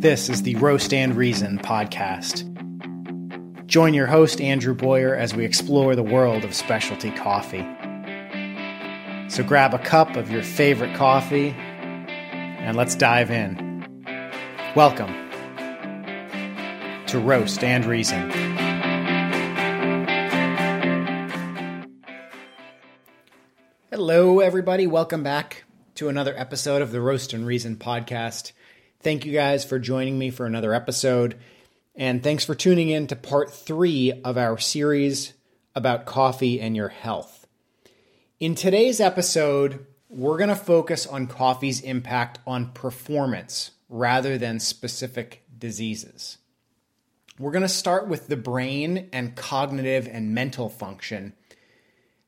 [0.00, 2.46] This is the Roast and Reason podcast.
[3.66, 7.68] Join your host, Andrew Boyer, as we explore the world of specialty coffee.
[9.28, 14.02] So grab a cup of your favorite coffee and let's dive in.
[14.74, 15.12] Welcome
[17.08, 18.30] to Roast and Reason.
[23.90, 24.86] Hello, everybody.
[24.86, 25.64] Welcome back
[25.96, 28.52] to another episode of the Roast and Reason podcast.
[29.02, 31.38] Thank you guys for joining me for another episode.
[31.94, 35.32] And thanks for tuning in to part three of our series
[35.74, 37.46] about coffee and your health.
[38.40, 45.44] In today's episode, we're going to focus on coffee's impact on performance rather than specific
[45.56, 46.36] diseases.
[47.38, 51.32] We're going to start with the brain and cognitive and mental function,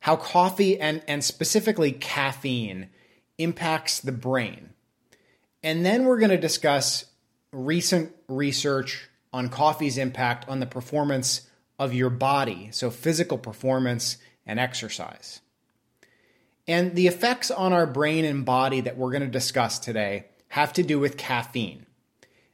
[0.01, 2.89] how coffee and, and specifically caffeine
[3.37, 4.72] impacts the brain.
[5.63, 7.05] And then we're going to discuss
[7.53, 14.59] recent research on coffee's impact on the performance of your body, so physical performance and
[14.59, 15.41] exercise.
[16.67, 20.73] And the effects on our brain and body that we're going to discuss today have
[20.75, 21.87] to do with caffeine.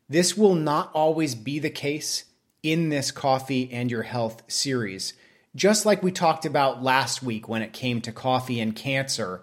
[0.08, 2.24] This will not always be the case
[2.62, 5.14] in this coffee and your health series.
[5.54, 9.42] Just like we talked about last week when it came to coffee and cancer,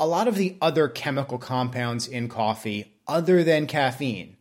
[0.00, 4.36] a lot of the other chemical compounds in coffee, other than caffeine,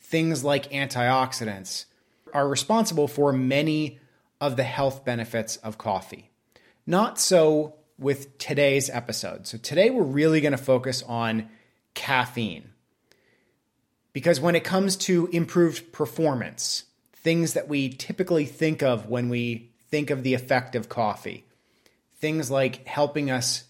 [0.00, 1.84] things like antioxidants,
[2.32, 3.98] are responsible for many
[4.40, 6.30] of the health benefits of coffee.
[6.86, 9.46] Not so with today's episode.
[9.46, 11.48] So, today we're really going to focus on
[11.94, 12.70] caffeine.
[14.12, 19.70] Because when it comes to improved performance, things that we typically think of when we
[19.90, 21.46] think of the effect of coffee,
[22.16, 23.64] things like helping us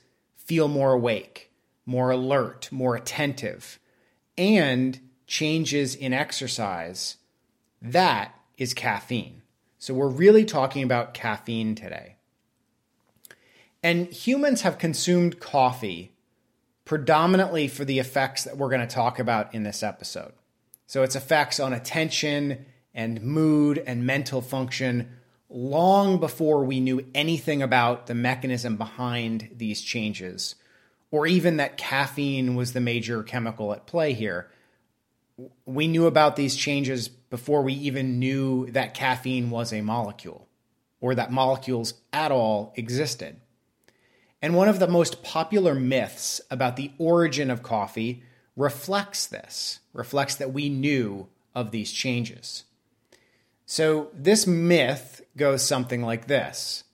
[0.53, 1.50] feel more awake,
[1.86, 3.78] more alert, more attentive,
[4.36, 7.17] and changes in exercise,
[7.81, 9.41] that is caffeine.
[9.78, 12.17] So we're really talking about caffeine today.
[13.82, 16.12] And humans have consumed coffee
[16.84, 20.34] predominantly for the effects that we're going to talk about in this episode.
[20.87, 25.16] So its effects on attention and mood and mental function
[25.52, 30.54] long before we knew anything about the mechanism behind these changes,
[31.10, 34.50] or even that caffeine was the major chemical at play here.
[35.66, 40.48] We knew about these changes before we even knew that caffeine was a molecule
[41.00, 43.36] or that molecules at all existed.
[44.40, 48.22] And one of the most popular myths about the origin of coffee
[48.56, 52.64] reflects this, reflects that we knew of these changes.
[53.66, 56.84] So, this myth goes something like this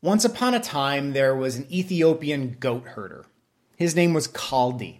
[0.00, 3.26] Once upon a time, there was an Ethiopian goat herder.
[3.76, 4.98] His name was Kaldi.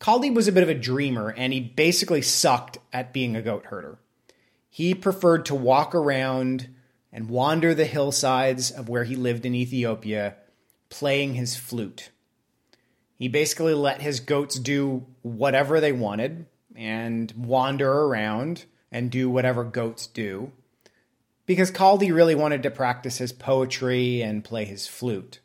[0.00, 3.66] Kaldi was a bit of a dreamer, and he basically sucked at being a goat
[3.66, 3.98] herder.
[4.70, 6.68] He preferred to walk around
[7.12, 10.36] and wander the hillsides of where he lived in Ethiopia,
[10.88, 12.10] playing his flute.
[13.18, 19.64] He basically let his goats do whatever they wanted and wander around and do whatever
[19.64, 20.52] goats do,
[21.46, 25.40] because Kaldi really wanted to practice his poetry and play his flute.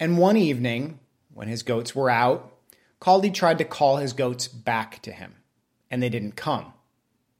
[0.00, 1.00] And one evening,
[1.32, 2.54] when his goats were out,
[3.00, 5.36] Kaldi tried to call his goats back to him,
[5.90, 6.72] and they didn't come,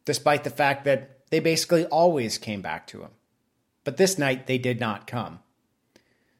[0.04, 3.10] despite the fact that they basically always came back to him.
[3.84, 5.40] But this night they did not come.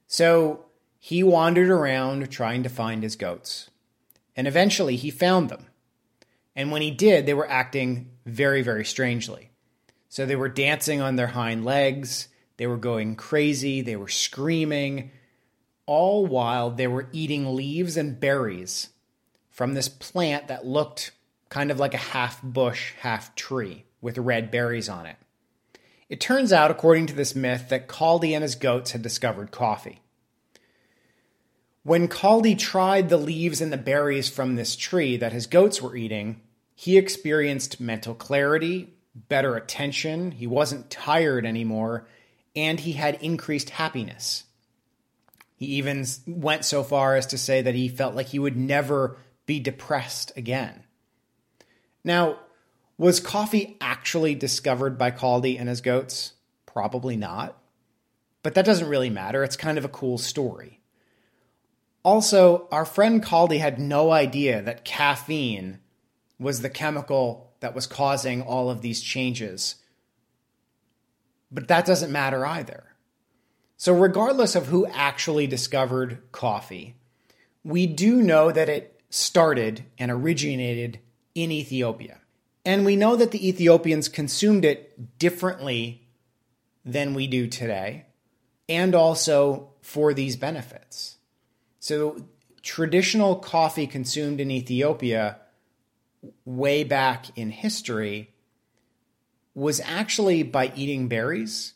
[0.06, 0.66] So
[0.98, 3.70] he wandered around trying to find his goats,
[4.36, 5.66] and eventually he found them.
[6.56, 9.47] And when he did, they were acting very, very strangely.
[10.08, 15.10] So they were dancing on their hind legs, they were going crazy, they were screaming,
[15.86, 18.90] all while they were eating leaves and berries
[19.50, 21.12] from this plant that looked
[21.48, 25.16] kind of like a half bush, half tree with red berries on it.
[26.08, 30.00] It turns out, according to this myth, that Kaldi and his goats had discovered coffee.
[31.82, 35.96] When Kaldi tried the leaves and the berries from this tree that his goats were
[35.96, 36.40] eating,
[36.74, 38.94] he experienced mental clarity,
[39.28, 42.06] better attention, he wasn't tired anymore,
[42.54, 44.44] and he had increased happiness.
[45.56, 49.16] He even went so far as to say that he felt like he would never
[49.46, 50.84] be depressed again.
[52.04, 52.38] Now,
[52.96, 56.34] was coffee actually discovered by Kaldi and his goats?
[56.66, 57.56] Probably not.
[58.42, 59.42] But that doesn't really matter.
[59.42, 60.80] It's kind of a cool story.
[62.04, 65.80] Also, our friend Kaldi had no idea that caffeine
[66.38, 69.76] was the chemical that was causing all of these changes.
[71.50, 72.84] But that doesn't matter either.
[73.76, 76.96] So, regardless of who actually discovered coffee,
[77.64, 80.98] we do know that it started and originated
[81.34, 82.18] in Ethiopia.
[82.64, 86.08] And we know that the Ethiopians consumed it differently
[86.84, 88.06] than we do today,
[88.68, 91.18] and also for these benefits.
[91.78, 92.26] So,
[92.62, 95.38] traditional coffee consumed in Ethiopia
[96.44, 98.34] way back in history
[99.54, 101.74] was actually by eating berries,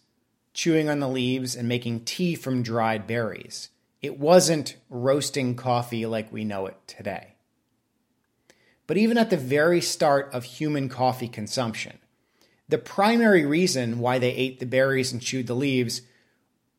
[0.54, 3.70] chewing on the leaves, and making tea from dried berries.
[4.00, 7.34] It wasn't roasting coffee like we know it today.
[8.86, 11.98] But even at the very start of human coffee consumption,
[12.68, 16.02] the primary reason why they ate the berries and chewed the leaves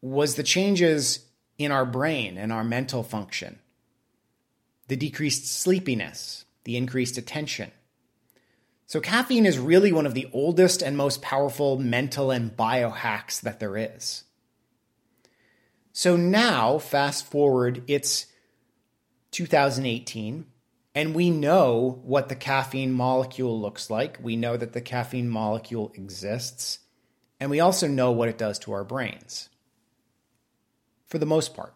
[0.01, 1.25] was the changes
[1.57, 3.59] in our brain and our mental function,
[4.87, 7.71] the decreased sleepiness, the increased attention.
[8.85, 13.59] So, caffeine is really one of the oldest and most powerful mental and biohacks that
[13.59, 14.23] there is.
[15.93, 18.27] So, now, fast forward, it's
[19.31, 20.45] 2018,
[20.95, 24.19] and we know what the caffeine molecule looks like.
[24.21, 26.79] We know that the caffeine molecule exists,
[27.39, 29.49] and we also know what it does to our brains,
[31.07, 31.73] for the most part.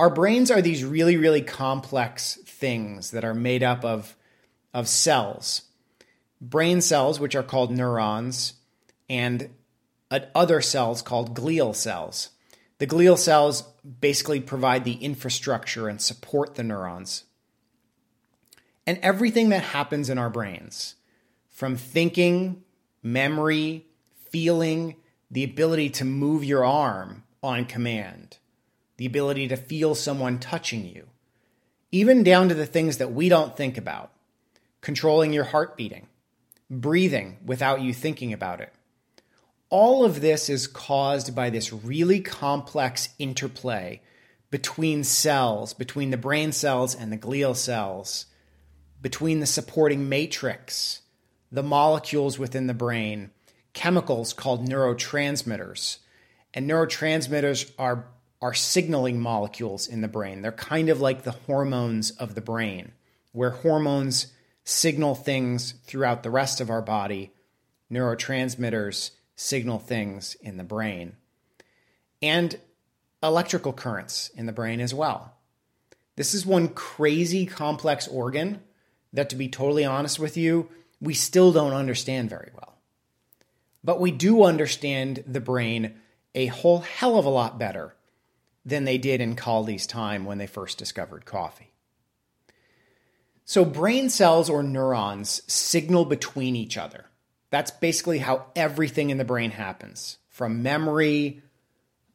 [0.00, 4.16] Our brains are these really, really complex things that are made up of,
[4.72, 5.64] of cells.
[6.40, 8.54] Brain cells, which are called neurons,
[9.10, 9.50] and
[10.10, 12.30] uh, other cells called glial cells.
[12.78, 13.64] The glial cells
[14.00, 17.24] basically provide the infrastructure and support the neurons.
[18.86, 20.94] And everything that happens in our brains,
[21.50, 22.62] from thinking,
[23.02, 23.84] memory,
[24.30, 24.96] feeling,
[25.30, 28.38] the ability to move your arm on command,
[29.00, 31.06] the ability to feel someone touching you,
[31.90, 34.12] even down to the things that we don't think about
[34.82, 36.06] controlling your heart beating,
[36.68, 38.70] breathing without you thinking about it.
[39.70, 44.02] All of this is caused by this really complex interplay
[44.50, 48.26] between cells, between the brain cells and the glial cells,
[49.00, 51.00] between the supporting matrix,
[51.50, 53.30] the molecules within the brain,
[53.72, 56.00] chemicals called neurotransmitters.
[56.52, 58.04] And neurotransmitters are
[58.42, 60.42] are signaling molecules in the brain.
[60.42, 62.92] They're kind of like the hormones of the brain,
[63.32, 64.28] where hormones
[64.64, 67.32] signal things throughout the rest of our body,
[67.92, 71.16] neurotransmitters signal things in the brain,
[72.22, 72.58] and
[73.22, 75.34] electrical currents in the brain as well.
[76.16, 78.60] This is one crazy complex organ
[79.12, 80.68] that, to be totally honest with you,
[81.00, 82.74] we still don't understand very well.
[83.82, 85.94] But we do understand the brain
[86.34, 87.94] a whole hell of a lot better
[88.64, 91.72] than they did in Kaldi's time when they first discovered coffee.
[93.44, 97.06] So, brain cells or neurons signal between each other.
[97.50, 101.42] That's basically how everything in the brain happens from memory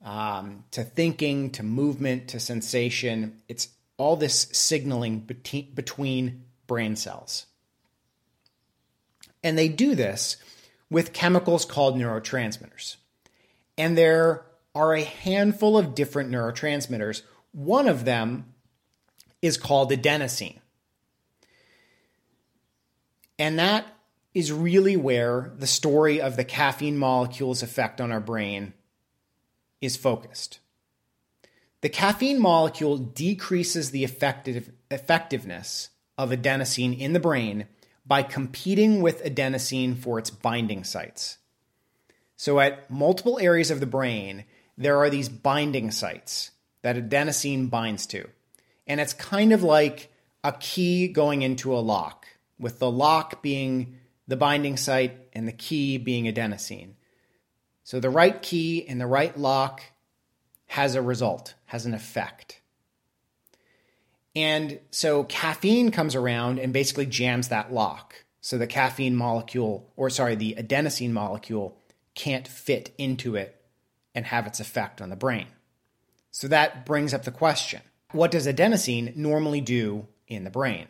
[0.03, 3.41] um, to thinking to movement to sensation.
[3.49, 3.67] It's
[3.97, 7.47] all this signaling between brain cells.
[9.43, 10.37] And they do this
[10.89, 12.95] with chemicals called neurotransmitters.
[13.77, 14.45] And they're
[14.75, 17.21] are a handful of different neurotransmitters.
[17.53, 18.53] One of them
[19.41, 20.59] is called adenosine.
[23.39, 23.87] And that
[24.33, 28.73] is really where the story of the caffeine molecule's effect on our brain
[29.81, 30.59] is focused.
[31.81, 37.67] The caffeine molecule decreases the effective, effectiveness of adenosine in the brain
[38.05, 41.37] by competing with adenosine for its binding sites.
[42.37, 44.43] So, at multiple areas of the brain,
[44.77, 46.51] there are these binding sites
[46.81, 48.27] that adenosine binds to.
[48.87, 50.11] And it's kind of like
[50.43, 52.27] a key going into a lock,
[52.59, 56.93] with the lock being the binding site and the key being adenosine.
[57.83, 59.81] So the right key in the right lock
[60.67, 62.61] has a result, has an effect.
[64.35, 68.15] And so caffeine comes around and basically jams that lock.
[68.41, 71.77] So the caffeine molecule, or sorry, the adenosine molecule
[72.13, 73.61] can't fit into it
[74.15, 75.47] and have its effect on the brain.
[76.31, 77.81] So that brings up the question
[78.11, 80.87] what does adenosine normally do in the brain?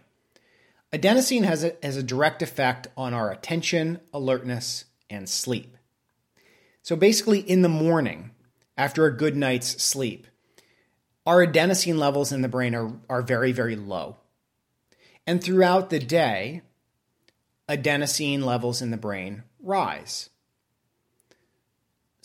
[0.94, 5.76] Adenosine has a, has a direct effect on our attention, alertness, and sleep.
[6.84, 8.32] So basically, in the morning,
[8.78, 10.28] after a good night's sleep,
[11.26, 14.18] our adenosine levels in the brain are, are very, very low.
[15.26, 16.62] And throughout the day,
[17.68, 20.30] adenosine levels in the brain rise.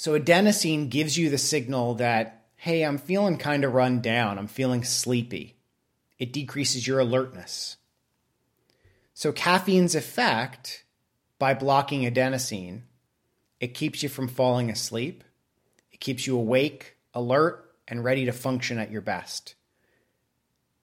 [0.01, 4.39] So adenosine gives you the signal that, hey, I'm feeling kind of run down.
[4.39, 5.59] I'm feeling sleepy.
[6.19, 7.77] It decreases your alertness.
[9.13, 10.87] So caffeine's effect
[11.39, 12.85] by blocking adenosine,
[13.61, 15.23] it keeps you from falling asleep.
[15.93, 19.55] It keeps you awake, alert, and ready to function at your best.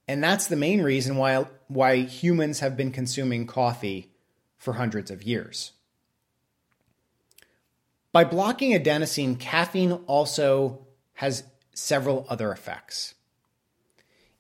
[0.08, 4.14] And that's the main reason why, why humans have been consuming coffee
[4.60, 5.72] for hundreds of years.
[8.18, 11.44] By blocking adenosine, caffeine also has
[11.76, 13.14] several other effects.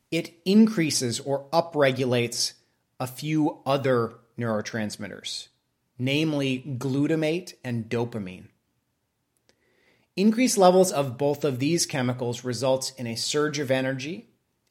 [0.09, 2.53] It increases or upregulates
[2.99, 5.49] a few other neurotransmitters,
[5.99, 8.47] namely glutamate and dopamine.
[10.15, 14.25] Increased levels of both of these chemicals results in a surge of energy,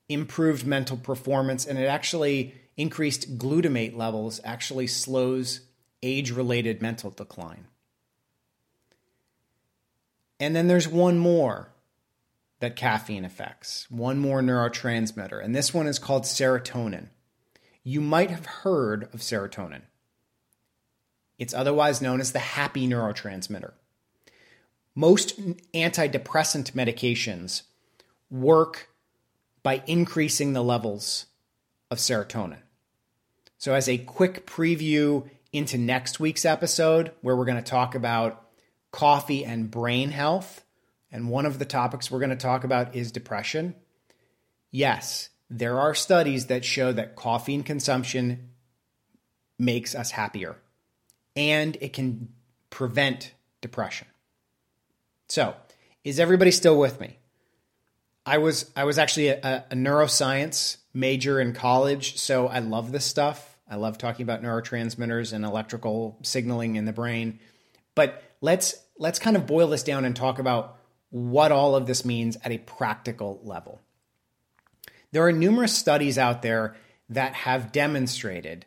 [0.08, 5.60] improved mental performance, and it actually increased glutamate levels actually slows
[6.02, 7.68] age-related mental decline.
[10.38, 11.72] And then there's one more
[12.60, 17.08] that caffeine affects, one more neurotransmitter, and this one is called serotonin.
[17.82, 19.82] You might have heard of serotonin.
[21.38, 23.72] It's otherwise known as the happy neurotransmitter.
[24.94, 25.38] Most
[25.72, 27.62] antidepressant medications
[28.30, 28.88] work
[29.62, 31.26] by increasing the levels
[31.90, 32.60] of serotonin.
[33.58, 38.45] So, as a quick preview into next week's episode, where we're going to talk about
[38.96, 40.64] coffee and brain health.
[41.12, 43.74] And one of the topics we're going to talk about is depression.
[44.70, 48.48] Yes, there are studies that show that caffeine consumption
[49.58, 50.56] makes us happier
[51.36, 52.30] and it can
[52.70, 54.06] prevent depression.
[55.28, 55.54] So,
[56.02, 57.18] is everybody still with me?
[58.24, 63.04] I was I was actually a, a, neuroscience major in college, so I love this
[63.04, 63.58] stuff.
[63.68, 67.40] I love talking about neurotransmitters and electrical signaling in the brain.
[67.94, 70.78] But let's let's kind of boil this down and talk about
[71.10, 73.80] what all of this means at a practical level.
[75.12, 76.76] There are numerous studies out there
[77.08, 78.66] that have demonstrated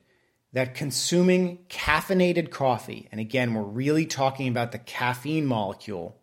[0.53, 6.17] that consuming caffeinated coffee, and again, we're really talking about the caffeine molecule,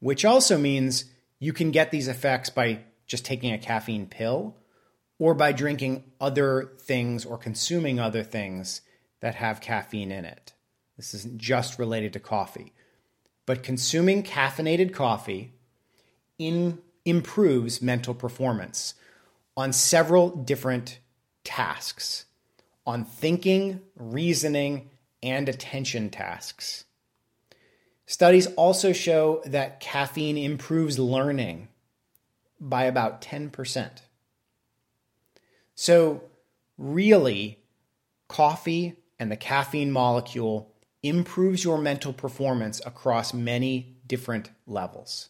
[0.00, 1.06] which also means
[1.38, 4.56] you can get these effects by just taking a caffeine pill
[5.18, 8.82] or by drinking other things or consuming other things
[9.20, 10.52] that have caffeine in it.
[10.96, 12.74] This isn't just related to coffee
[13.46, 15.52] but consuming caffeinated coffee
[16.38, 18.94] in, improves mental performance
[19.56, 20.98] on several different
[21.44, 22.26] tasks
[22.86, 24.90] on thinking, reasoning,
[25.22, 26.84] and attention tasks.
[28.06, 31.68] Studies also show that caffeine improves learning
[32.60, 33.90] by about 10%.
[35.74, 36.22] So,
[36.76, 37.58] really,
[38.28, 40.71] coffee and the caffeine molecule
[41.02, 45.28] improves your mental performance across many different levels.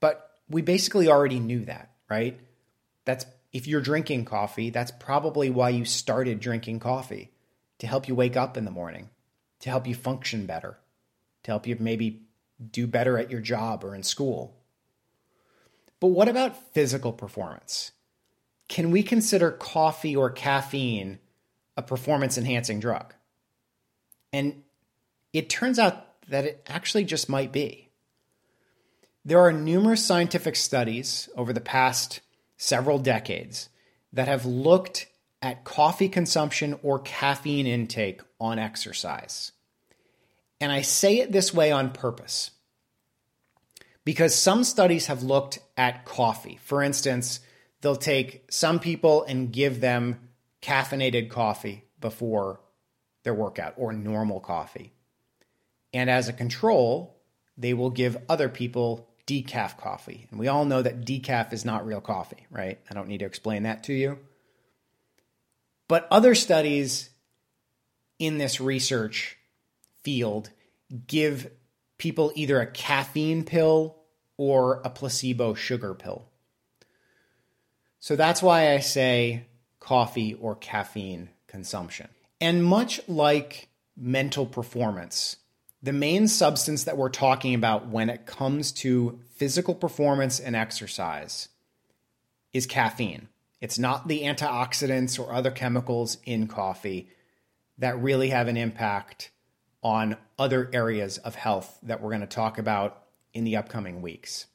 [0.00, 2.38] But we basically already knew that, right?
[3.04, 7.32] That's if you're drinking coffee, that's probably why you started drinking coffee
[7.78, 9.10] to help you wake up in the morning,
[9.60, 10.78] to help you function better,
[11.42, 12.22] to help you maybe
[12.70, 14.56] do better at your job or in school.
[16.00, 17.92] But what about physical performance?
[18.68, 21.18] Can we consider coffee or caffeine
[21.76, 23.14] a performance enhancing drug?
[24.32, 24.62] And
[25.32, 27.90] it turns out that it actually just might be.
[29.24, 32.20] There are numerous scientific studies over the past
[32.56, 33.68] several decades
[34.12, 35.06] that have looked
[35.42, 39.52] at coffee consumption or caffeine intake on exercise.
[40.60, 42.52] And I say it this way on purpose
[44.04, 46.58] because some studies have looked at coffee.
[46.62, 47.40] For instance,
[47.80, 50.28] they'll take some people and give them
[50.62, 52.60] caffeinated coffee before
[53.24, 54.92] their workout or normal coffee.
[55.96, 57.16] And as a control,
[57.56, 60.26] they will give other people decaf coffee.
[60.30, 62.78] And we all know that decaf is not real coffee, right?
[62.90, 64.18] I don't need to explain that to you.
[65.88, 67.08] But other studies
[68.18, 69.38] in this research
[70.02, 70.50] field
[71.06, 71.50] give
[71.96, 73.96] people either a caffeine pill
[74.36, 76.26] or a placebo sugar pill.
[78.00, 79.46] So that's why I say
[79.80, 82.08] coffee or caffeine consumption.
[82.38, 85.36] And much like mental performance,
[85.86, 91.48] the main substance that we're talking about when it comes to physical performance and exercise
[92.52, 93.28] is caffeine.
[93.60, 97.08] It's not the antioxidants or other chemicals in coffee
[97.78, 99.30] that really have an impact
[99.80, 104.46] on other areas of health that we're going to talk about in the upcoming weeks.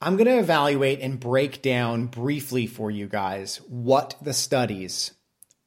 [0.00, 5.12] I'm going to evaluate and break down briefly for you guys what the studies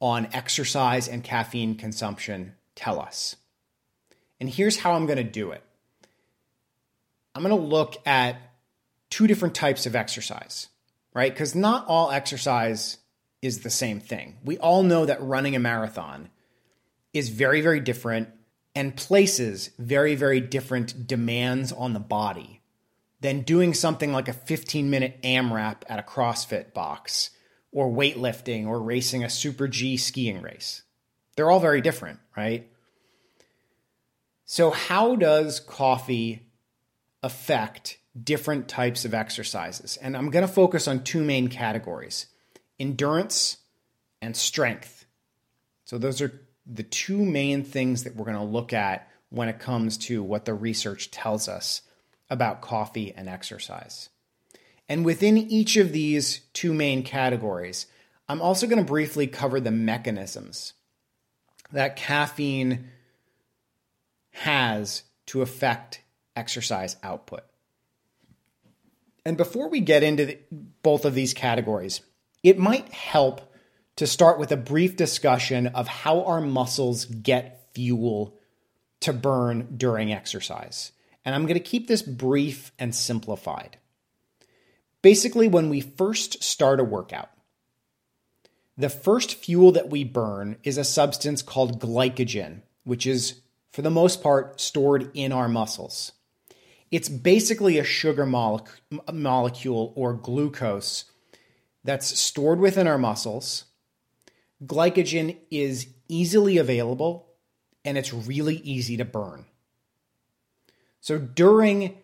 [0.00, 3.36] on exercise and caffeine consumption tell us.
[4.40, 5.62] And here's how I'm going to do it
[7.34, 8.36] I'm going to look at
[9.10, 10.68] two different types of exercise,
[11.14, 11.32] right?
[11.32, 12.98] Because not all exercise
[13.42, 14.38] is the same thing.
[14.44, 16.30] We all know that running a marathon
[17.12, 18.28] is very, very different
[18.74, 22.60] and places very, very different demands on the body
[23.20, 27.30] than doing something like a 15 minute AMRAP at a CrossFit box
[27.72, 30.82] or weightlifting or racing a Super G skiing race.
[31.36, 32.69] They're all very different, right?
[34.52, 36.42] So, how does coffee
[37.22, 39.96] affect different types of exercises?
[39.96, 42.26] And I'm going to focus on two main categories
[42.76, 43.58] endurance
[44.20, 45.06] and strength.
[45.84, 49.60] So, those are the two main things that we're going to look at when it
[49.60, 51.82] comes to what the research tells us
[52.28, 54.08] about coffee and exercise.
[54.88, 57.86] And within each of these two main categories,
[58.28, 60.72] I'm also going to briefly cover the mechanisms
[61.70, 62.88] that caffeine
[64.30, 66.02] has to affect
[66.36, 67.44] exercise output.
[69.24, 70.38] And before we get into the,
[70.82, 72.00] both of these categories,
[72.42, 73.52] it might help
[73.96, 78.34] to start with a brief discussion of how our muscles get fuel
[79.00, 80.92] to burn during exercise.
[81.24, 83.76] And I'm going to keep this brief and simplified.
[85.02, 87.30] Basically, when we first start a workout,
[88.76, 93.90] the first fuel that we burn is a substance called glycogen, which is, for the
[93.90, 96.12] most part, stored in our muscles.
[96.90, 101.04] It's basically a sugar molecule or glucose
[101.84, 103.64] that's stored within our muscles.
[104.64, 107.28] Glycogen is easily available
[107.84, 109.46] and it's really easy to burn.
[111.00, 111.96] So during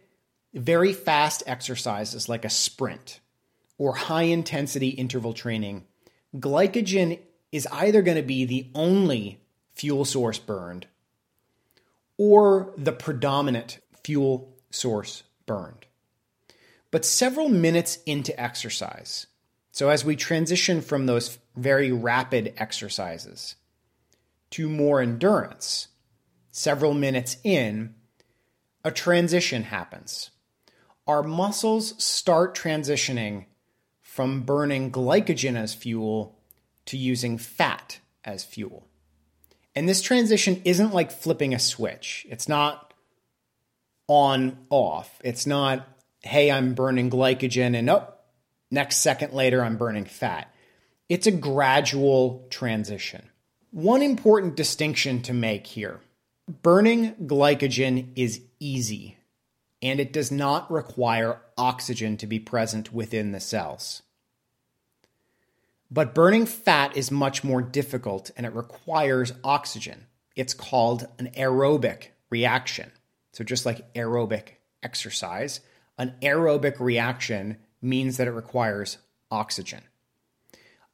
[0.55, 3.21] very fast exercises like a sprint
[3.77, 5.85] or high intensity interval training,
[6.35, 7.19] glycogen
[7.51, 9.41] is either going to be the only
[9.75, 10.87] fuel source burned
[12.19, 15.87] or the predominant fuel source burned.
[16.91, 19.27] But several minutes into exercise,
[19.71, 23.57] so as we transition from those very rapid exercises
[24.51, 25.89] to more endurance,
[26.51, 27.95] several minutes in,
[28.85, 30.31] a transition happens.
[31.07, 33.47] Our muscles start transitioning
[34.01, 36.39] from burning glycogen as fuel
[36.87, 38.87] to using fat as fuel.
[39.77, 42.27] And this transition isn't like flipping a switch.
[42.31, 42.95] It's not
[44.09, 45.21] on off.
[45.23, 45.87] It's not,
[46.23, 48.09] hey, I'm burning glycogen and oh,
[48.71, 50.53] next second later I'm burning fat.
[51.11, 53.29] It's a gradual transition.
[53.71, 56.01] One important distinction to make here
[56.63, 59.17] burning glycogen is easy
[59.83, 64.03] and it does not require oxygen to be present within the cells.
[65.91, 70.07] But burning fat is much more difficult and it requires oxygen.
[70.35, 72.91] It's called an aerobic reaction.
[73.33, 75.61] So, just like aerobic exercise,
[75.99, 78.99] an aerobic reaction means that it requires
[79.31, 79.83] oxygen.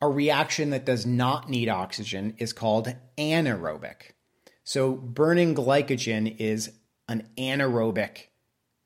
[0.01, 4.13] A reaction that does not need oxygen is called anaerobic.
[4.65, 6.73] So, burning glycogen is
[7.09, 8.27] an anaerobic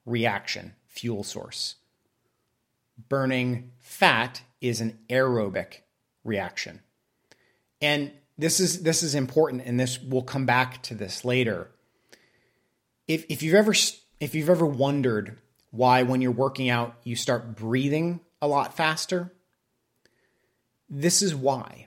[0.04, 1.76] reaction, fuel source.
[3.08, 5.80] Burning fat is an aerobic
[6.26, 6.80] reaction.
[7.80, 11.70] And this is this is important and this we'll come back to this later.
[13.08, 13.74] If if you've ever
[14.20, 15.38] if you've ever wondered
[15.70, 19.32] why when you're working out you start breathing a lot faster,
[20.88, 21.86] this is why.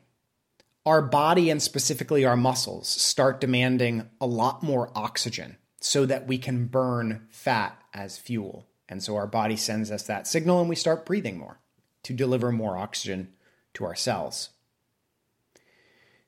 [0.85, 6.37] Our body and specifically our muscles start demanding a lot more oxygen so that we
[6.37, 8.65] can burn fat as fuel.
[8.87, 11.59] And so our body sends us that signal and we start breathing more
[12.03, 13.33] to deliver more oxygen
[13.73, 14.49] to our cells.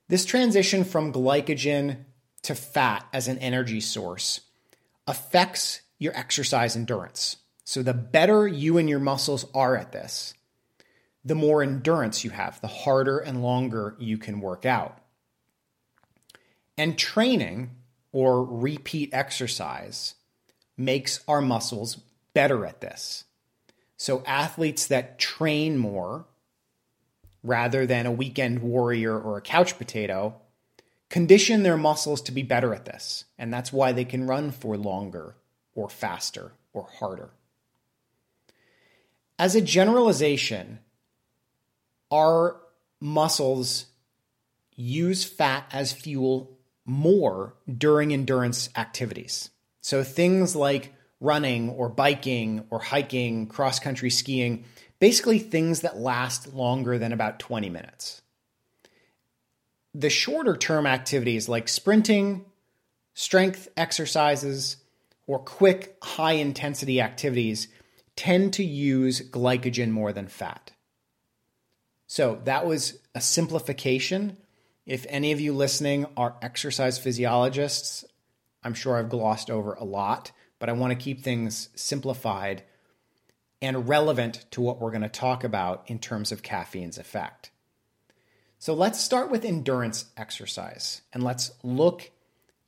[0.08, 2.06] This transition from glycogen
[2.44, 4.42] to fat as an energy source
[5.08, 7.38] affects your exercise endurance.
[7.64, 10.34] So, the better you and your muscles are at this,
[11.24, 14.98] the more endurance you have, the harder and longer you can work out.
[16.78, 17.70] And training
[18.12, 20.16] or repeat exercise
[20.76, 22.02] makes our muscles
[22.34, 23.26] better at this.
[23.96, 26.26] So, athletes that train more
[27.44, 30.36] rather than a weekend warrior or a couch potato
[31.10, 33.26] condition their muscles to be better at this.
[33.38, 35.36] And that's why they can run for longer
[35.76, 37.32] or faster or harder.
[39.38, 40.80] As a generalization,
[42.12, 42.58] our
[43.00, 43.88] muscles
[44.76, 49.50] use fat as fuel more during endurance activities.
[49.82, 54.66] So things like running or biking or hiking, cross country skiing,
[55.02, 58.22] basically things that last longer than about 20 minutes.
[59.96, 62.46] The shorter term activities like sprinting,
[63.16, 64.78] strength exercises,
[65.26, 67.68] or quick high intensity activities
[68.16, 70.72] tend to use glycogen more than fat.
[72.06, 74.38] So that was a simplification.
[74.86, 78.06] If any of you listening are exercise physiologists,
[78.64, 82.62] I'm sure I've glossed over a lot, but I want to keep things simplified
[83.62, 87.52] and relevant to what we're going to talk about in terms of caffeine's effect.
[88.60, 92.12] So let's start with endurance exercise and let's look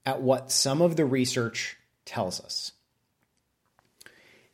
[0.05, 2.71] at what some of the research tells us.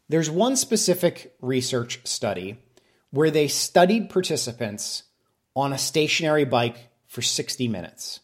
[0.08, 2.58] There's one specific research study
[3.12, 5.04] where they studied participants
[5.56, 8.20] on a stationary bike for 60 minutes.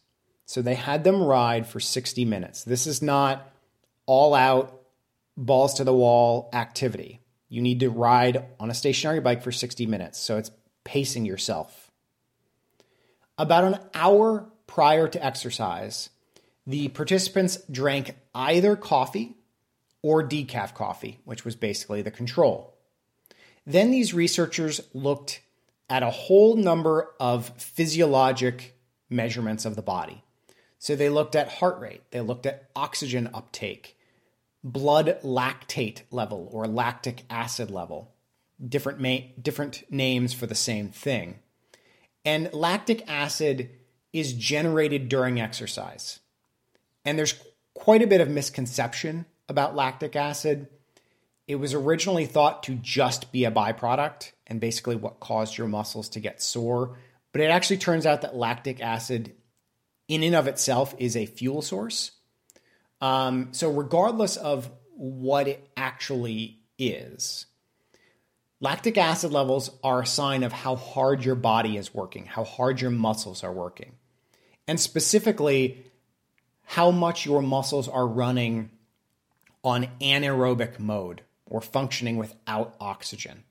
[0.45, 2.63] So they had them ride for 60 minutes.
[2.63, 3.49] This is not
[4.05, 4.81] all out
[5.35, 7.19] balls to the wall activity.
[7.49, 10.19] You need to ride on a stationary bike for 60 minutes.
[10.19, 10.51] So it's
[10.83, 11.91] pacing yourself.
[13.37, 16.09] About an hour prior to exercise,
[16.65, 19.35] the participants drank either coffee
[20.01, 22.77] or decaf coffee, which was basically the control.
[23.65, 25.41] Then these researchers looked
[25.89, 28.77] at a whole number of physiologic
[29.09, 30.23] measurements of the body.
[30.79, 33.94] So they looked at heart rate, they looked at oxygen uptake,
[34.65, 38.11] blood lactate level or lactic acid level,
[38.67, 41.39] different, ma- different names for the same thing.
[42.25, 43.69] And lactic acid
[44.11, 46.19] is generated during exercise.
[47.05, 47.35] And there's
[47.75, 50.67] quite a bit of misconception about lactic acid.
[51.47, 56.09] It was originally thought to just be a byproduct and basically what caused your muscles
[56.09, 56.97] to get sore.
[57.31, 59.33] But it actually turns out that lactic acid,
[60.07, 62.11] in and of itself, is a fuel source.
[63.05, 67.45] Um, so, regardless of what it actually is,
[68.59, 72.81] lactic acid levels are a sign of how hard your body is working, how hard
[72.81, 73.91] your muscles are working.
[74.67, 75.85] And specifically,
[76.63, 78.71] how much your muscles are running
[79.63, 83.43] on anaerobic mode or functioning without oxygen.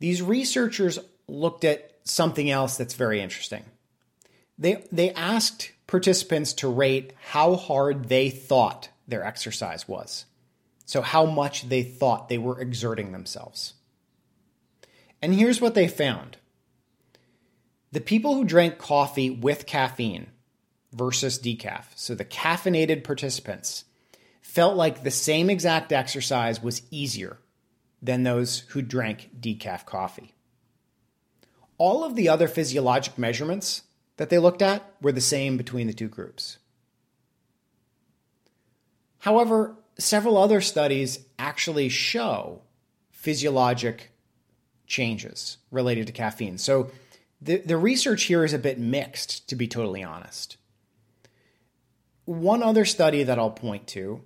[0.00, 3.62] These researchers looked at something else that's very interesting.
[4.58, 10.26] They, they asked participants to rate how hard they thought their exercise was.
[10.84, 13.74] So, how much they thought they were exerting themselves.
[15.20, 16.36] And here's what they found
[17.92, 20.28] the people who drank coffee with caffeine
[20.92, 21.84] versus decaf.
[21.94, 23.84] So the caffeinated participants
[24.40, 27.38] felt like the same exact exercise was easier
[28.02, 30.34] than those who drank decaf coffee.
[31.78, 33.82] All of the other physiologic measurements
[34.16, 36.58] that they looked at were the same between the two groups.
[39.20, 42.62] However, several other studies actually show
[43.10, 44.12] physiologic
[44.86, 46.58] changes related to caffeine.
[46.58, 46.90] So
[47.40, 50.56] the, the research here is a bit mixed, to be totally honest.
[52.24, 54.22] One other study that I'll point to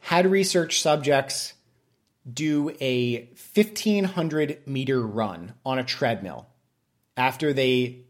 [0.00, 1.54] had research subjects
[2.30, 6.46] do a 1500 meter run on a treadmill
[7.16, 8.04] after they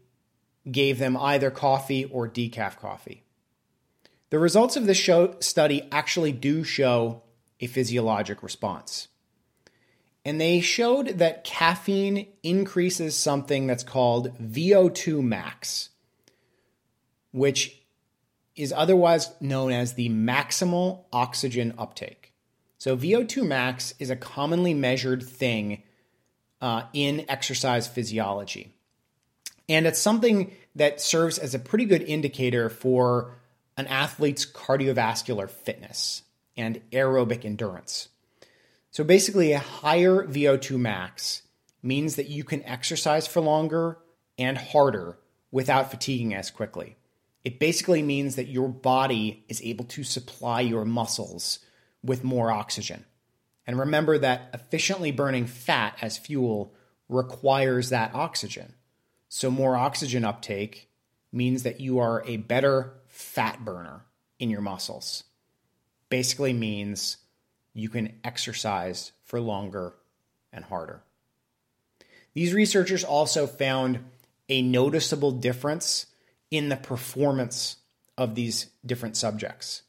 [0.69, 3.23] gave them either coffee or decaf coffee.
[4.31, 7.21] The results of this show study actually do show
[7.59, 9.09] a physiologic response.
[10.23, 15.89] And they showed that caffeine increases something that's called VO2 max,
[17.31, 17.81] which
[18.55, 22.33] is otherwise known as the maximal oxygen uptake.
[22.77, 25.83] So, VO2 max is a commonly measured thing
[26.61, 28.73] uh, in exercise physiology.
[29.67, 33.35] And it's something that serves as a pretty good indicator for
[33.81, 36.21] an athlete's cardiovascular fitness
[36.55, 38.09] and aerobic endurance.
[38.91, 41.41] So, basically, a higher VO2 max
[41.81, 43.97] means that you can exercise for longer
[44.37, 45.17] and harder
[45.49, 46.95] without fatiguing as quickly.
[47.43, 51.57] It basically means that your body is able to supply your muscles
[52.03, 53.05] with more oxygen.
[53.65, 56.75] And remember that efficiently burning fat as fuel
[57.09, 58.75] requires that oxygen.
[59.27, 60.91] So, more oxygen uptake
[61.31, 64.01] means that you are a better fat burner
[64.39, 65.23] in your muscles.
[66.09, 67.17] Basically, means
[67.73, 69.93] you can exercise for longer
[70.51, 71.03] and harder.
[72.33, 73.99] These researchers also found
[74.49, 76.07] a noticeable difference
[76.49, 77.77] in the performance
[78.17, 79.83] of these different subjects.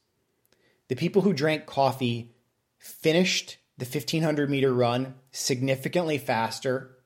[0.88, 2.30] The people who drank coffee
[2.78, 6.98] finished the 1500 meter run significantly faster,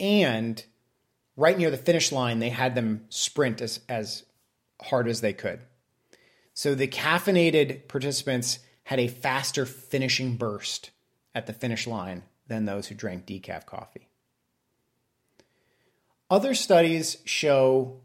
[0.00, 0.64] and
[1.36, 4.24] right near the finish line, they had them sprint as, as
[4.82, 5.60] hard as they could.
[6.54, 10.90] So the caffeinated participants had a faster finishing burst
[11.34, 14.08] at the finish line than those who drank decaf coffee.
[16.28, 18.00] Other studies show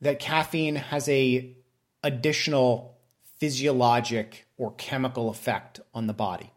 [0.00, 1.56] that caffeine has a
[2.02, 2.96] additional
[3.38, 6.52] physiologic or chemical effect on the body.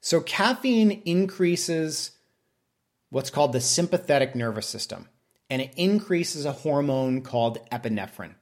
[0.00, 2.12] So caffeine increases
[3.10, 5.08] what's called the sympathetic nervous system
[5.48, 8.34] and it increases a hormone called epinephrine.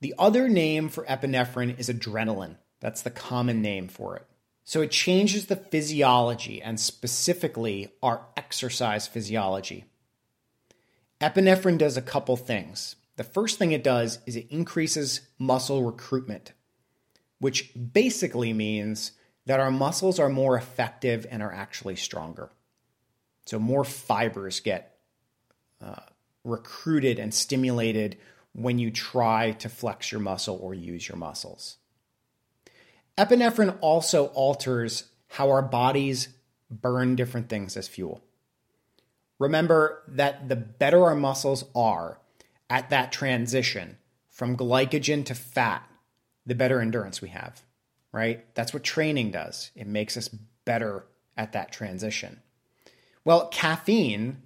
[0.00, 2.56] The other name for epinephrine is adrenaline.
[2.80, 4.26] That's the common name for it.
[4.64, 9.84] So it changes the physiology and specifically our exercise physiology.
[11.20, 12.96] Epinephrine does a couple things.
[13.16, 16.52] The first thing it does is it increases muscle recruitment,
[17.38, 19.12] which basically means
[19.44, 22.50] that our muscles are more effective and are actually stronger.
[23.46, 24.96] So more fibers get
[25.82, 25.96] uh,
[26.44, 28.16] recruited and stimulated
[28.52, 31.76] when you try to flex your muscle or use your muscles.
[33.16, 36.28] Epinephrine also alters how our bodies
[36.70, 38.22] burn different things as fuel.
[39.38, 42.18] Remember that the better our muscles are
[42.68, 43.96] at that transition
[44.28, 45.88] from glycogen to fat,
[46.46, 47.62] the better endurance we have,
[48.12, 48.44] right?
[48.54, 49.70] That's what training does.
[49.74, 50.28] It makes us
[50.64, 52.40] better at that transition.
[53.24, 54.42] Well, caffeine,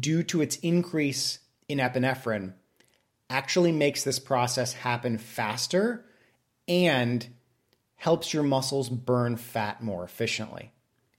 [0.00, 2.52] due to its increase in epinephrine,
[3.28, 6.04] actually makes this process happen faster
[6.68, 7.26] and
[7.96, 10.72] helps your muscles burn fat more efficiently.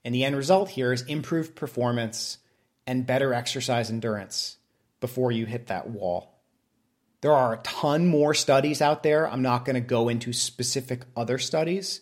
[0.04, 2.38] And the end result here is improved performance
[2.86, 4.56] and better exercise endurance
[5.00, 6.40] before you hit that wall.
[7.20, 9.28] There are a ton more studies out there.
[9.28, 12.00] I'm not going to go into specific other studies.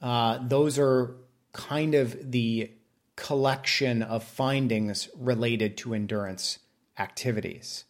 [0.00, 1.16] Uh, those are
[1.52, 2.70] kind of the
[3.16, 6.58] collection of findings related to endurance
[6.98, 7.84] activities.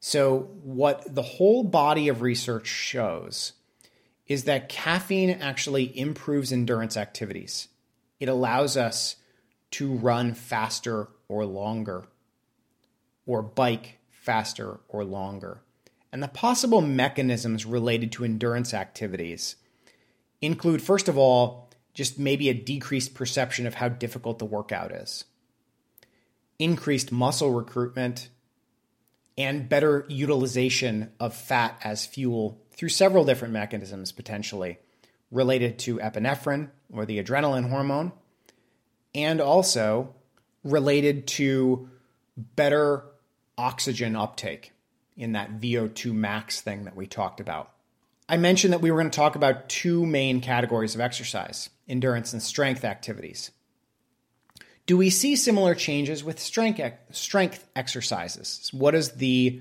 [0.00, 3.52] So, what the whole body of research shows
[4.28, 7.68] is that caffeine actually improves endurance activities.
[8.20, 9.16] It allows us
[9.72, 12.04] to run faster or longer,
[13.26, 15.62] or bike faster or longer.
[16.12, 19.56] And the possible mechanisms related to endurance activities
[20.40, 21.67] include, first of all,
[21.98, 25.24] just maybe a decreased perception of how difficult the workout is,
[26.56, 28.28] increased muscle recruitment,
[29.36, 34.78] and better utilization of fat as fuel through several different mechanisms potentially
[35.32, 38.12] related to epinephrine or the adrenaline hormone,
[39.12, 40.14] and also
[40.62, 41.90] related to
[42.36, 43.02] better
[43.56, 44.70] oxygen uptake
[45.16, 47.72] in that VO2 max thing that we talked about.
[48.28, 52.32] I mentioned that we were going to talk about two main categories of exercise endurance
[52.32, 53.50] and strength activities.
[54.86, 58.70] Do we see similar changes with strength, strength exercises?
[58.72, 59.60] What does the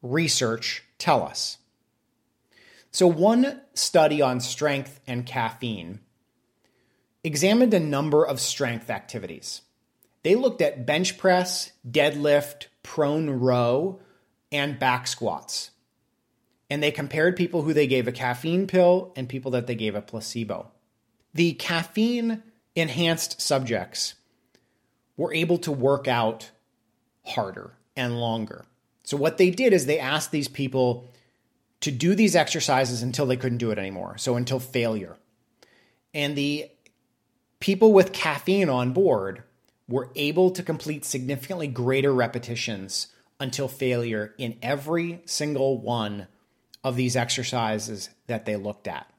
[0.00, 1.58] research tell us?
[2.90, 6.00] So, one study on strength and caffeine
[7.24, 9.62] examined a number of strength activities.
[10.22, 14.00] They looked at bench press, deadlift, prone row,
[14.50, 15.70] and back squats.
[16.70, 19.94] And they compared people who they gave a caffeine pill and people that they gave
[19.94, 20.71] a placebo.
[21.34, 22.42] The caffeine
[22.74, 24.14] enhanced subjects
[25.16, 26.50] were able to work out
[27.24, 28.64] harder and longer.
[29.04, 31.12] So, what they did is they asked these people
[31.82, 34.16] to do these exercises until they couldn't do it anymore.
[34.16, 35.16] So until failure.
[36.14, 36.70] And the
[37.60, 39.42] people with caffeine on board
[39.88, 43.08] were able to complete significantly greater repetitions
[43.40, 46.28] until failure in every single one
[46.84, 49.11] of these exercises that they looked at.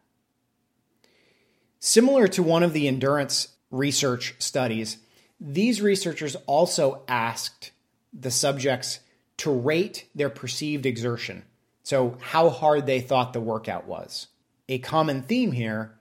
[1.86, 5.00] Similar to one of the endurance research studies,
[5.38, 7.72] these researchers also asked
[8.14, 9.02] the subjects
[9.40, 11.44] to rate their perceived exertion.
[11.84, 14.28] So, how hard they thought the workout was.
[14.70, 15.96] A common theme here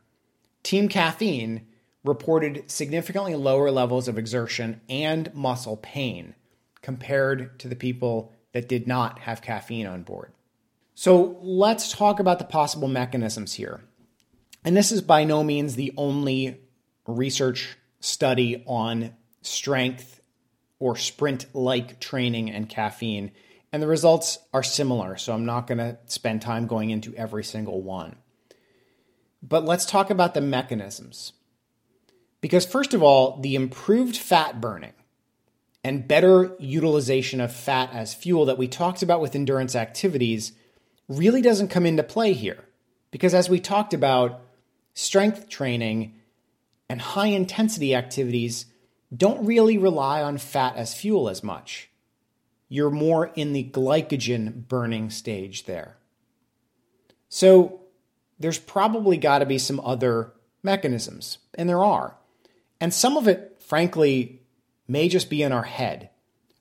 [0.62, 1.66] Team Caffeine
[2.05, 6.37] reported significantly lower levels of exertion and muscle pain
[6.81, 10.31] compared to the people that did not have caffeine on board.
[10.95, 13.83] So, let's talk about the possible mechanisms here.
[14.64, 16.61] And this is by no means the only
[17.07, 20.20] research study on strength
[20.79, 23.33] or sprint like training and caffeine.
[23.72, 27.44] And the results are similar, so I'm not going to spend time going into every
[27.44, 28.16] single one.
[29.42, 31.33] But let's talk about the mechanisms.
[32.40, 34.92] Because, first of all, the improved fat burning
[35.85, 40.53] and better utilization of fat as fuel that we talked about with endurance activities
[41.09, 42.64] really doesn't come into play here.
[43.11, 44.41] Because, as we talked about,
[44.94, 46.14] strength training
[46.88, 48.66] and high intensity activities
[49.14, 51.90] don't really rely on fat as fuel as much
[52.72, 55.98] you're more in the glycogen burning stage there.
[57.28, 57.83] So
[58.38, 62.16] there's probably got to be some other mechanisms, and there are.
[62.81, 64.40] And some of it, frankly,
[64.88, 66.09] may just be in our head,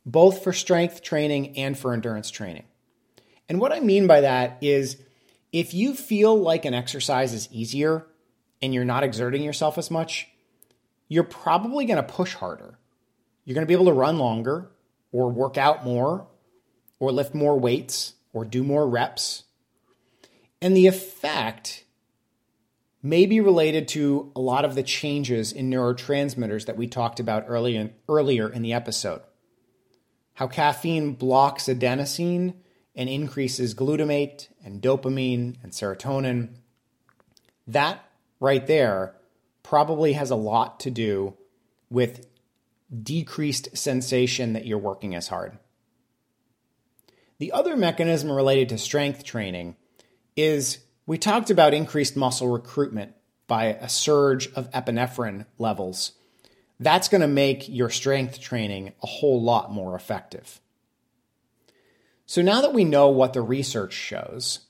[0.05, 2.65] both for strength training and for endurance training.
[3.47, 4.97] And what I mean by that is
[5.53, 8.05] if you feel like an exercise is easier
[8.61, 10.27] and you're not exerting yourself as much,
[11.07, 12.77] you're probably going to push harder.
[13.43, 14.69] You're going to be able to run longer
[15.11, 16.27] or work out more
[16.99, 19.43] or lift more weights or do more reps.
[20.61, 21.85] And the effect
[23.03, 27.45] may be related to a lot of the changes in neurotransmitters that we talked about
[27.47, 29.21] early in, earlier in the episode.
[30.41, 32.55] how caffeine blocks adenosine
[32.95, 36.49] and increases glutamate and dopamine and serotonin.
[37.67, 38.03] That
[38.41, 39.15] right there
[39.63, 41.35] probably has a lot to do
[41.89, 42.27] with
[43.01, 45.57] decreased sensation that you're working as hard.
[47.37, 49.77] The other mechanism related to strength training
[50.35, 53.13] is we talked about increased muscle recruitment
[53.47, 56.13] by a surge of epinephrine levels.
[56.79, 60.59] That's going to make your strength training a whole lot more effective.
[62.25, 64.61] So now that we know what the research shows,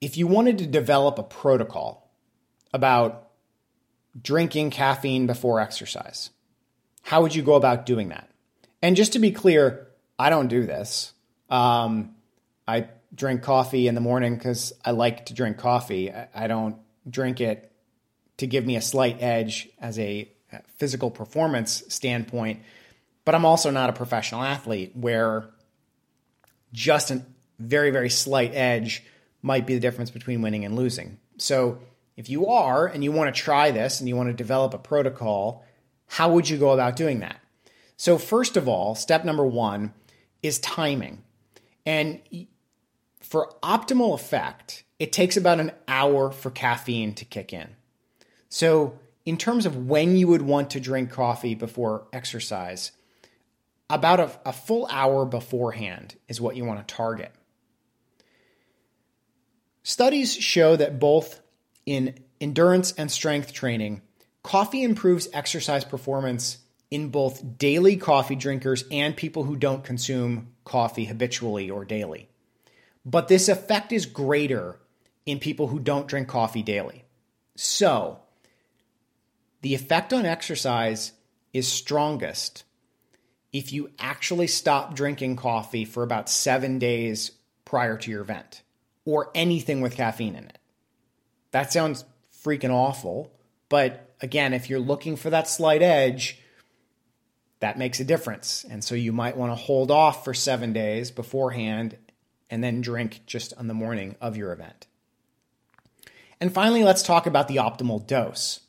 [0.00, 2.05] if you wanted to develop a protocol
[2.76, 3.30] about
[4.20, 6.28] drinking caffeine before exercise,
[7.02, 8.30] how would you go about doing that?
[8.82, 11.14] And just to be clear, I don't do this.
[11.48, 12.14] Um,
[12.68, 16.12] I drink coffee in the morning because I like to drink coffee.
[16.12, 16.76] I don't
[17.08, 17.72] drink it
[18.36, 20.30] to give me a slight edge as a
[20.76, 22.60] physical performance standpoint,
[23.24, 25.48] but I'm also not a professional athlete where
[26.74, 27.24] just a
[27.58, 29.02] very, very slight edge
[29.40, 31.18] might be the difference between winning and losing.
[31.38, 31.78] So
[32.16, 34.78] if you are and you want to try this and you want to develop a
[34.78, 35.64] protocol,
[36.06, 37.38] how would you go about doing that?
[37.96, 39.92] So, first of all, step number one
[40.42, 41.22] is timing.
[41.84, 42.20] And
[43.20, 47.68] for optimal effect, it takes about an hour for caffeine to kick in.
[48.48, 52.92] So, in terms of when you would want to drink coffee before exercise,
[53.90, 57.32] about a, a full hour beforehand is what you want to target.
[59.82, 61.40] Studies show that both
[61.86, 64.02] in endurance and strength training,
[64.42, 66.58] coffee improves exercise performance
[66.90, 72.28] in both daily coffee drinkers and people who don't consume coffee habitually or daily.
[73.04, 74.78] But this effect is greater
[75.24, 77.04] in people who don't drink coffee daily.
[77.56, 78.20] So,
[79.62, 81.12] the effect on exercise
[81.52, 82.64] is strongest
[83.52, 87.32] if you actually stop drinking coffee for about seven days
[87.64, 88.62] prior to your event
[89.04, 90.55] or anything with caffeine in it.
[91.56, 92.04] That sounds
[92.44, 93.32] freaking awful,
[93.70, 96.38] but again, if you're looking for that slight edge,
[97.60, 98.66] that makes a difference.
[98.68, 101.96] And so you might want to hold off for seven days beforehand
[102.50, 104.86] and then drink just on the morning of your event.
[106.42, 108.60] And finally, let's talk about the optimal dose.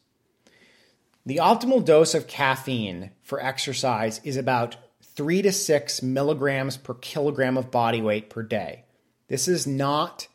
[1.26, 7.58] The optimal dose of caffeine for exercise is about three to six milligrams per kilogram
[7.58, 8.86] of body weight per day.
[9.28, 10.30] This is not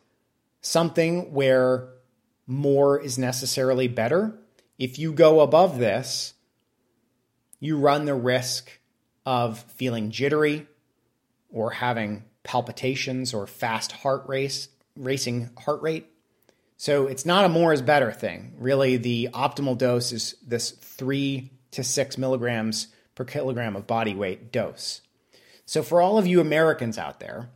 [0.60, 1.88] something where
[2.46, 4.38] more is necessarily better.
[4.78, 6.34] If you go above this,
[7.60, 8.70] you run the risk
[9.24, 10.66] of feeling jittery
[11.50, 16.06] or having palpitations or fast heart race, racing heart rate.
[16.76, 18.54] So it's not a more is better thing.
[18.58, 24.50] Really, the optimal dose is this three to six milligrams per kilogram of body weight
[24.50, 25.00] dose.
[25.64, 27.50] So for all of you Americans out there,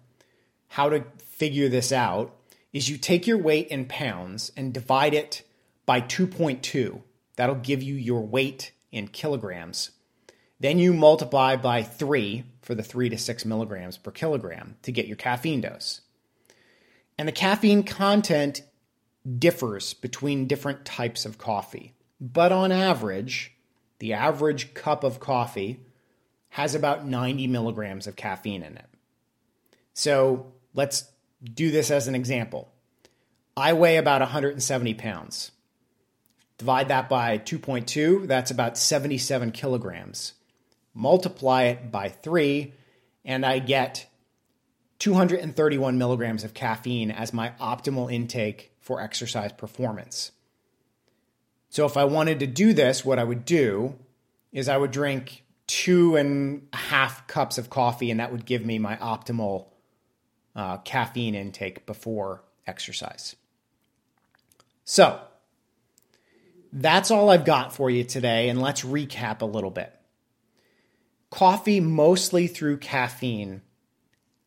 [0.69, 2.37] how to figure this out
[2.77, 5.43] is you take your weight in pounds and divide it
[5.87, 7.01] by 2.2.
[7.37, 9.93] That'll give you your weight in kilograms.
[10.61, 15.07] Then you multiply by three for the three to six milligrams per kilogram to get
[15.07, 16.03] your caffeine dose.
[17.17, 18.61] And the caffeine content
[19.39, 21.95] differs between different types of coffee.
[22.21, 23.55] But on average,
[24.01, 25.81] the average cup of coffee
[26.51, 28.89] has about 90 milligrams of caffeine in it.
[29.95, 31.11] So let's
[31.43, 32.73] do this as an example.
[33.57, 35.51] I weigh about 170 pounds.
[36.59, 40.35] Divide that by 2.2, that's about 77 kilograms.
[40.95, 42.73] Multiply it by three,
[43.25, 44.07] and I get
[44.99, 50.33] 231 milligrams of caffeine as my optimal intake for exercise performance.
[51.69, 53.97] So if I wanted to do this, what I would do
[54.53, 58.65] is I would drink two and a half cups of coffee, and that would give
[58.65, 59.67] me my optimal
[60.57, 63.37] uh, caffeine intake before exercise.
[64.85, 65.21] So
[66.73, 69.93] that's all I've got for you today, and let's recap a little bit.
[71.31, 73.63] Coffee, mostly through caffeine,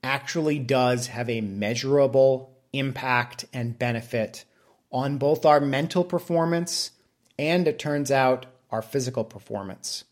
[0.03, 4.45] actually does have a measurable impact and benefit
[4.91, 6.91] on both our mental performance
[7.37, 10.03] and, it turns out, our physical performance.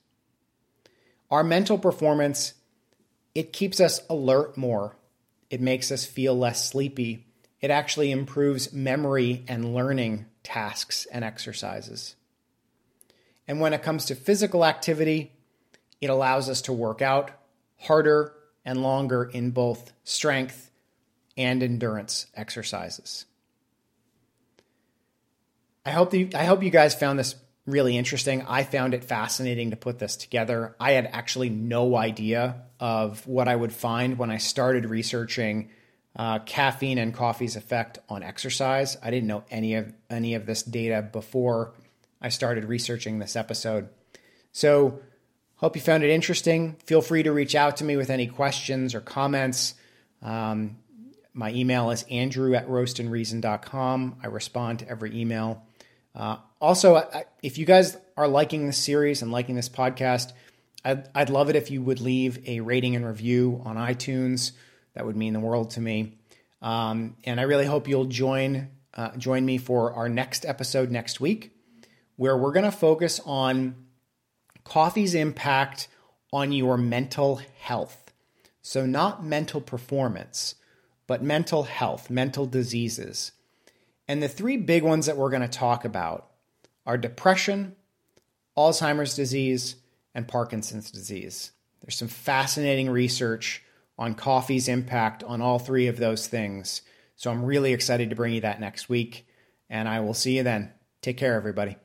[1.29, 2.53] Our mental performance,
[3.35, 4.95] it keeps us alert more.
[5.49, 7.25] It makes us feel less sleepy.
[7.61, 12.15] It actually improves memory and learning tasks and exercises.
[13.47, 15.31] And when it comes to physical activity,
[16.01, 17.31] it allows us to work out
[17.79, 18.33] harder
[18.65, 20.69] and longer in both strength
[21.37, 23.25] and endurance exercises.
[25.85, 27.35] I hope you, I hope you guys found this
[27.68, 28.43] really interesting.
[28.47, 30.76] I found it fascinating to put this together.
[30.80, 35.70] I had actually no idea of what I would find when I started researching
[36.15, 38.97] uh, caffeine and coffee's effect on exercise.
[39.03, 41.74] I didn't know any of any of this data before
[42.20, 43.89] I started researching this episode.
[44.51, 45.01] So,
[45.57, 46.78] hope you found it interesting.
[46.86, 49.76] Feel free to reach out to me with any questions or comments.
[50.24, 50.78] Um,
[51.34, 54.20] my email is andrew at roastandreason.com.
[54.24, 55.63] I respond to every email.
[56.15, 57.07] Uh, also,
[57.43, 60.33] if you guys are liking this series and liking this podcast,
[60.83, 64.51] I'd, I'd love it if you would leave a rating and review on iTunes.
[64.93, 66.17] That would mean the world to me.
[66.61, 71.21] Um, and I really hope you'll join uh, join me for our next episode next
[71.21, 71.51] week,
[72.15, 73.75] where we're going to focus on
[74.63, 75.87] coffee's impact
[76.33, 78.11] on your mental health.
[78.63, 80.55] So, not mental performance,
[81.05, 83.31] but mental health, mental diseases.
[84.07, 86.31] And the three big ones that we're going to talk about
[86.88, 87.75] are depression,
[88.57, 89.75] Alzheimer's disease,
[90.15, 91.51] and Parkinson's disease.
[91.81, 93.63] There's some fascinating research
[93.99, 96.81] on coffee's impact on all three of those things.
[97.15, 99.27] So I'm really excited to bring you that next week,
[99.69, 100.71] and I will see you then.
[101.01, 101.77] Take care, everybody.